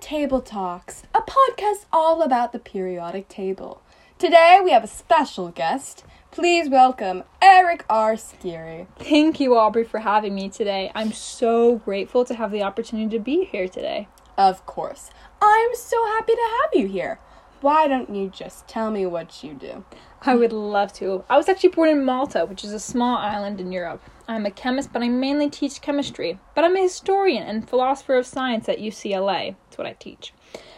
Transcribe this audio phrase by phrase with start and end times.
[0.00, 3.82] Table Talks, a podcast all about the periodic table.
[4.16, 6.04] Today we have a special guest.
[6.30, 8.14] Please welcome Eric R.
[8.14, 8.86] Scerri.
[8.96, 10.92] Thank you, Aubrey, for having me today.
[10.94, 14.06] I'm so grateful to have the opportunity to be here today.
[14.36, 15.10] Of course.
[15.42, 17.18] I'm so happy to have you here.
[17.60, 19.84] Why don't you just tell me what you do?
[20.22, 21.24] I would love to.
[21.28, 24.02] I was actually born in Malta, which is a small island in Europe.
[24.30, 26.38] I'm a chemist, but I mainly teach chemistry.
[26.54, 29.56] But I'm a historian and philosopher of science at UCLA.
[29.64, 30.34] That's what I teach.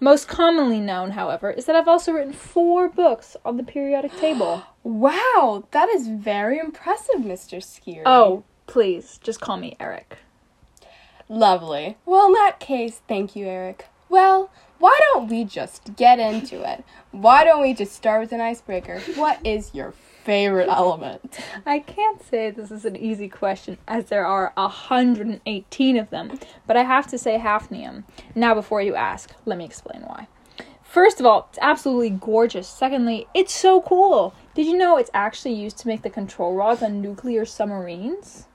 [0.00, 4.62] Most commonly known, however, is that I've also written four books on the periodic table.
[4.84, 7.62] Wow, that is very impressive, Mr.
[7.62, 8.02] Scerri.
[8.04, 10.18] Oh, please, just call me Eric.
[11.28, 11.98] Lovely.
[12.04, 13.86] Well, in that case, thank you, Eric.
[14.08, 16.84] Well, why don't we just get into it?
[17.12, 18.98] Why don't we just start with an icebreaker?
[19.14, 21.38] What is your favorite element?
[21.66, 26.76] I can't say this is an easy question as there are 118 of them, but
[26.76, 28.04] I have to say hafnium.
[28.34, 30.28] Now, before you ask, let me explain why.
[30.82, 32.68] First of all, it's absolutely gorgeous.
[32.68, 34.34] Secondly, it's so cool.
[34.54, 38.46] Did you know it's actually used to make the control rods on nuclear submarines?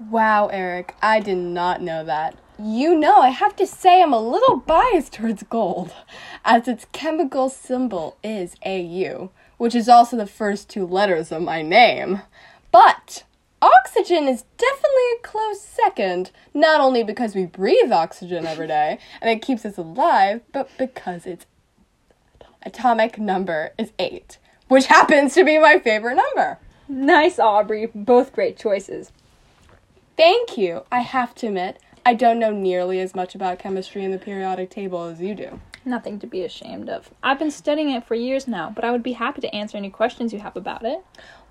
[0.00, 2.36] Wow, Eric, I did not know that.
[2.58, 5.92] You know, I have to say I'm a little biased towards gold,
[6.44, 9.30] as its chemical symbol is AU,
[9.64, 12.20] which is also the first two letters of my name.
[12.70, 13.24] But
[13.62, 19.30] oxygen is definitely a close second, not only because we breathe oxygen every day and
[19.30, 21.46] it keeps us alive, but because its
[22.62, 24.36] atomic number is 8,
[24.68, 26.58] which happens to be my favorite number.
[26.86, 27.86] Nice, Aubrey.
[27.86, 29.12] Both great choices.
[30.14, 30.82] Thank you.
[30.92, 34.68] I have to admit, I don't know nearly as much about chemistry and the periodic
[34.68, 35.58] table as you do.
[35.86, 37.10] Nothing to be ashamed of.
[37.22, 39.90] I've been studying it for years now, but I would be happy to answer any
[39.90, 41.04] questions you have about it.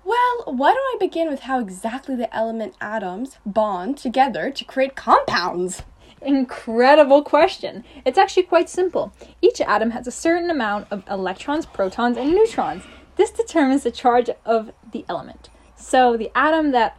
[0.04, 4.96] Well, why don't I begin with how exactly the element atoms bond together to create
[4.96, 5.82] compounds?
[6.20, 7.84] Incredible question.
[8.04, 9.12] It's actually quite simple.
[9.40, 12.82] Each atom has a certain amount of electrons, protons, and neutrons.
[13.16, 15.48] This determines the charge of the element.
[15.76, 16.98] So the atom that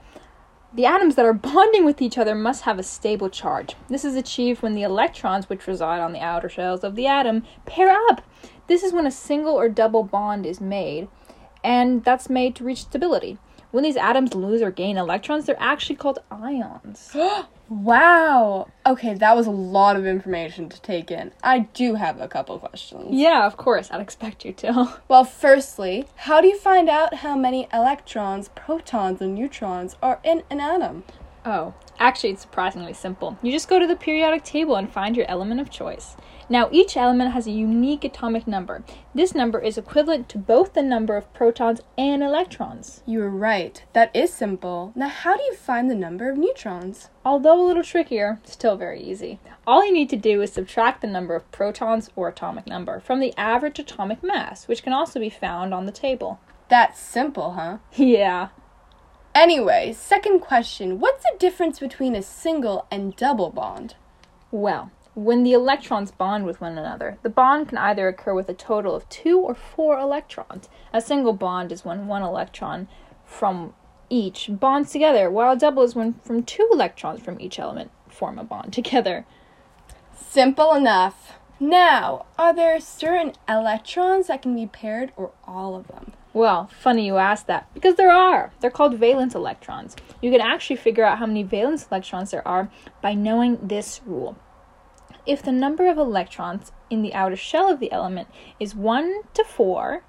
[0.75, 3.75] the atoms that are bonding with each other must have a stable charge.
[3.87, 7.43] This is achieved when the electrons, which reside on the outer shells of the atom,
[7.65, 8.21] pair up.
[8.67, 11.07] This is when a single or double bond is made,
[11.63, 13.37] and that's made to reach stability.
[13.75, 17.13] When these atoms lose or gain electrons, they're actually called ions.
[17.69, 18.69] wow.
[18.85, 21.33] Okay, that was a lot of information to take in.
[21.43, 23.07] I do have a couple questions.
[23.11, 24.97] yeah, of course, I'd expect you to.
[25.09, 30.43] Well, firstly, how do you find out how many electrons, protons, and neutrons are in
[30.49, 31.03] an atom?
[31.45, 33.38] Oh, actually, it's surprisingly simple.
[33.41, 36.16] You just go to the periodic table and find your element of choice.
[36.47, 38.83] Now, each element has a unique atomic number.
[39.16, 43.01] This number is equivalent to both the number of protons and electrons.
[43.07, 43.84] You're right.
[43.94, 44.91] That is simple.
[44.95, 47.09] Now, how do you find the number of neutrons?
[47.23, 49.39] Although a little trickier, still very easy.
[49.66, 53.19] All you need to do is subtract the number of protons or atomic number from
[53.19, 56.39] the average atomic mass, which can also be found on the table.
[56.69, 57.78] That's simple, huh?
[57.95, 58.50] Yeah.
[59.35, 63.96] Anyway, second question What's the difference between a single and double bond?
[64.50, 68.53] Well, when the electrons bond with one another, the bond can either occur with a
[68.53, 70.69] total of two or four electrons.
[70.94, 72.88] A single bond is when one electron
[73.25, 73.73] from
[74.09, 78.40] each bonds together, while a double is when from two electrons from each element form
[78.40, 79.25] a bond together.
[80.16, 81.40] Simple enough.
[81.59, 86.13] Now, are there certain electrons that can be paired or all of them?
[86.35, 88.51] Well, funny you ask that, because there are.
[88.59, 89.96] They're called valence electrons.
[90.22, 92.69] You can actually figure out how many valence electrons there are
[93.01, 94.38] by knowing this rule.
[95.25, 98.28] If the number of electrons in the outer shell of the element
[98.59, 100.03] is 1 to 4,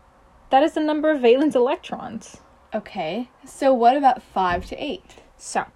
[0.51, 2.39] that is the number of valence electrons.
[2.75, 5.03] Okay, so what about 5 to 8?
[5.37, 5.67] So,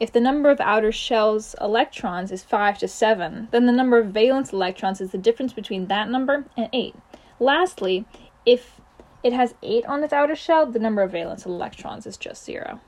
[0.00, 4.08] if the number of outer shell's electrons is 5 to 7, then the number of
[4.08, 6.96] valence electrons is the difference between that number and 8.
[7.38, 8.04] Lastly,
[8.44, 8.80] if
[9.22, 12.80] it has 8 on its outer shell, the number of valence electrons is just 0.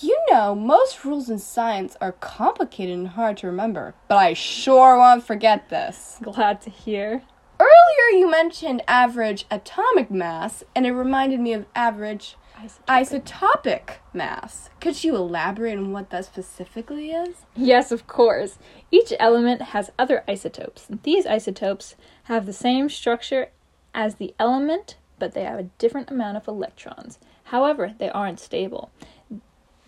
[0.00, 4.96] You know, most rules in science are complicated and hard to remember, but I sure
[4.96, 6.18] won't forget this.
[6.22, 7.22] Glad to hear.
[7.58, 13.22] Earlier, you mentioned average atomic mass, and it reminded me of average Isotopic.
[13.24, 14.70] isotopic mass.
[14.80, 17.44] Could you elaborate on what that specifically is?
[17.56, 18.58] Yes, of course.
[18.92, 20.86] Each element has other isotopes.
[21.02, 23.48] These isotopes have the same structure
[23.92, 27.18] as the element, but they have a different amount of electrons.
[27.44, 28.90] However, they aren't stable.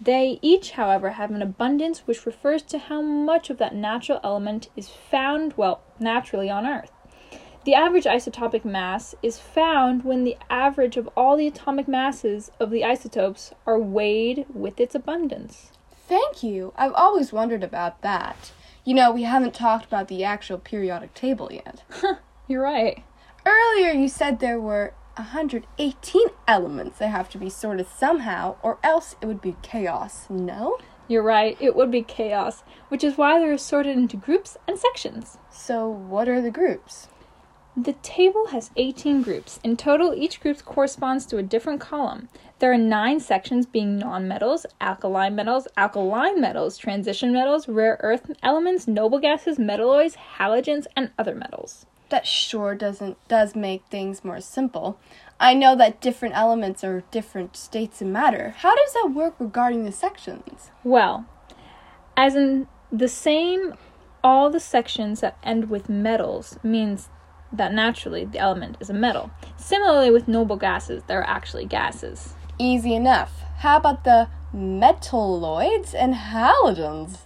[0.01, 4.69] They each, however, have an abundance which refers to how much of that natural element
[4.75, 6.91] is found, well, naturally on Earth.
[7.65, 12.71] The average isotopic mass is found when the average of all the atomic masses of
[12.71, 15.71] the isotopes are weighed with its abundance.
[16.09, 16.73] Thank you.
[16.77, 18.53] I've always wondered about that.
[18.87, 21.83] You know, we haven't talked about the actual periodic table yet.
[22.49, 23.05] You're right.
[23.45, 29.17] Earlier, you said there were 118 elements that have to be sorted somehow, or else
[29.21, 30.27] it would be chaos.
[30.31, 30.79] No?
[31.09, 31.57] You're right.
[31.61, 35.39] It would be chaos, which is why they're sorted into groups and sections.
[35.51, 37.09] So, what are the groups?
[37.77, 39.61] The table has 18 groups.
[39.63, 42.29] In total, each group corresponds to a different column.
[42.59, 48.89] There are nine sections being nonmetals, alkali metals, alkaline metals, transition metals, rare earth elements,
[48.89, 51.87] noble gases, metalloids, halogens, and other metals.
[52.11, 54.99] That sure doesn't does make things more simple.
[55.39, 58.55] I know that different elements are different states of matter.
[58.59, 60.71] How does that work regarding the sections?
[60.85, 61.25] Well,
[62.17, 63.75] as in the same,
[64.23, 67.09] all the sections that end with metals means
[67.53, 69.31] that naturally the element is a metal.
[69.57, 72.35] Similarly, with noble gases, they're actually gases.
[72.59, 73.43] Easy enough.
[73.59, 77.19] How about the metalloids and halogens?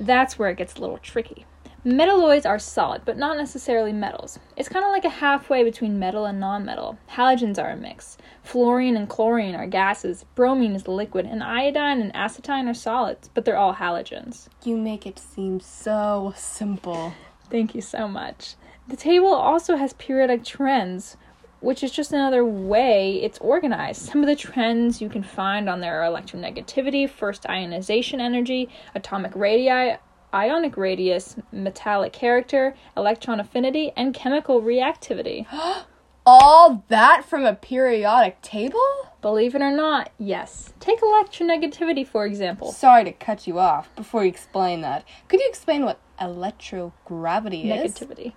[0.00, 1.46] That's where it gets a little tricky.
[1.84, 4.38] Metalloids are solid, but not necessarily metals.
[4.56, 6.96] It's kind of like a halfway between metal and nonmetal.
[7.10, 8.16] Halogens are a mix.
[8.42, 13.28] Fluorine and chlorine are gases, bromine is a liquid, and iodine and astatine are solids,
[13.34, 14.48] but they're all halogens.
[14.64, 17.12] You make it seem so simple.
[17.50, 18.54] Thank you so much.
[18.88, 21.18] The table also has periodic trends,
[21.60, 24.00] which is just another way it's organized.
[24.00, 29.32] Some of the trends you can find on there are electronegativity, first ionization energy, atomic
[29.34, 29.98] radii,
[30.34, 35.46] ionic radius, metallic character, electron affinity, and chemical reactivity.
[36.26, 38.80] All that from a periodic table?
[39.20, 40.72] Believe it or not, yes.
[40.80, 42.72] Take electronegativity, for example.
[42.72, 45.04] Sorry to cut you off before you explain that.
[45.28, 47.94] Could you explain what electrogravity is?
[47.94, 48.32] Negativity.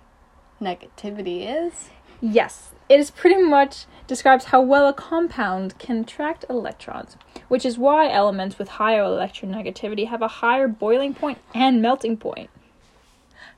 [0.60, 1.90] Negativity is?
[2.20, 7.16] Yes, it is pretty much describes how well a compound can attract electrons,
[7.48, 12.50] which is why elements with higher electronegativity have a higher boiling point and melting point.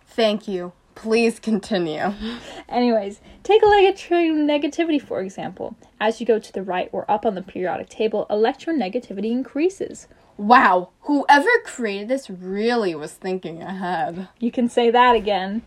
[0.04, 0.72] Thank you.
[0.96, 2.12] Please continue.
[2.68, 5.76] Anyways, take electronegativity for example.
[5.98, 10.08] As you go to the right or up on the periodic table, electronegativity increases.
[10.36, 14.28] Wow, whoever created this really was thinking ahead.
[14.38, 15.62] You can say that again.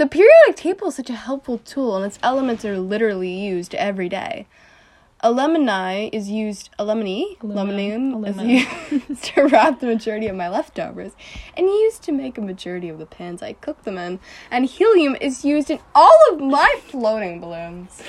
[0.00, 4.08] The periodic table is such a helpful tool, and its elements are literally used every
[4.08, 4.46] day.
[5.20, 6.70] Aluminum is used.
[6.78, 8.14] Aluminum, Aluminum.
[8.14, 8.24] aluminum
[8.90, 11.12] is used to wrap the majority of my leftovers,
[11.54, 14.20] and used to make a majority of the pans I cook them in.
[14.50, 18.02] And helium is used in all of my floating balloons.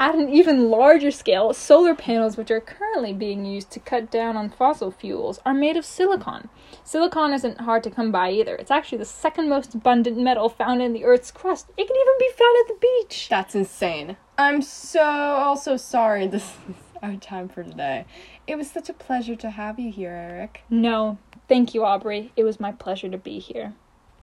[0.00, 4.34] At an even larger scale, solar panels, which are currently being used to cut down
[4.34, 6.48] on fossil fuels, are made of silicon.
[6.82, 8.56] Silicon isn't hard to come by either.
[8.56, 11.68] It's actually the second most abundant metal found in the Earth's crust.
[11.76, 13.26] It can even be found at the beach.
[13.28, 14.16] That's insane.
[14.38, 16.26] I'm so also sorry.
[16.26, 18.06] This is our time for today.
[18.46, 20.62] It was such a pleasure to have you here, Eric.
[20.70, 22.32] No, thank you, Aubrey.
[22.36, 23.74] It was my pleasure to be here.